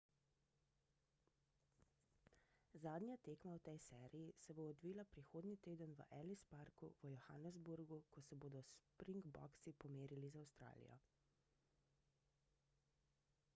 [2.83, 7.99] zadnja tekma v tej seriji se bo odvila prihodnji teden v ellis parku v johannesburgu
[8.15, 10.97] ko se bodo springboksi pomerili z avstralijo